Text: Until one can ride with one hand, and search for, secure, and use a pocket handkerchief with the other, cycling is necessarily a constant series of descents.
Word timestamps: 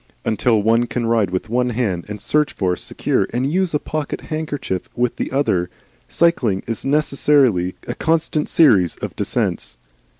Until 0.25 0.63
one 0.63 0.87
can 0.87 1.05
ride 1.05 1.29
with 1.29 1.47
one 1.47 1.69
hand, 1.69 2.05
and 2.07 2.19
search 2.19 2.53
for, 2.53 2.75
secure, 2.75 3.27
and 3.31 3.53
use 3.53 3.75
a 3.75 3.79
pocket 3.79 4.21
handkerchief 4.21 4.89
with 4.95 5.17
the 5.17 5.31
other, 5.31 5.69
cycling 6.09 6.63
is 6.65 6.83
necessarily 6.83 7.75
a 7.87 7.93
constant 7.93 8.49
series 8.49 8.95
of 8.95 9.15
descents. 9.15 9.77